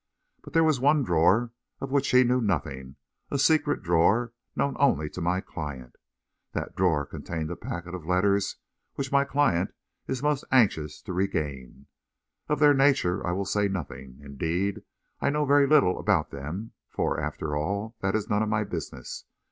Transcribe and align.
But 0.41 0.53
there 0.53 0.63
was 0.63 0.79
one 0.79 1.03
drawer 1.03 1.51
of 1.79 1.91
which 1.91 2.09
he 2.09 2.23
knew 2.23 2.41
nothing 2.41 2.95
a 3.29 3.37
secret 3.37 3.83
drawer, 3.83 4.33
known 4.55 4.75
only 4.79 5.11
to 5.11 5.21
my 5.21 5.41
client. 5.41 5.95
That 6.53 6.75
drawer 6.75 7.05
contained 7.05 7.51
a 7.51 7.55
packet 7.55 7.93
of 7.93 8.07
letters 8.07 8.55
which 8.95 9.11
my 9.11 9.25
client 9.25 9.75
is 10.07 10.23
most 10.23 10.43
anxious 10.51 11.03
to 11.03 11.13
regain. 11.13 11.85
Of 12.49 12.57
their 12.57 12.73
nature, 12.73 13.23
I 13.23 13.33
will 13.33 13.45
say 13.45 13.67
nothing 13.67 14.17
indeed, 14.23 14.81
I 15.19 15.29
know 15.29 15.45
very 15.45 15.67
little 15.67 15.99
about 15.99 16.31
them, 16.31 16.71
for, 16.89 17.19
after 17.19 17.55
all, 17.55 17.95
that 18.01 18.15
is 18.15 18.27
none 18.27 18.41
of 18.41 18.49
my 18.49 18.63
business. 18.63 19.25